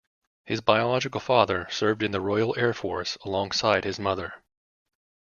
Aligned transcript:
His 0.45 0.61
biological 0.61 1.19
father 1.21 1.67
served 1.69 2.01
in 2.01 2.09
the 2.09 2.19
Royal 2.19 2.57
Air 2.57 2.73
Force 2.73 3.17
alongside 3.23 3.83
his 3.83 3.99
mother. 3.99 4.33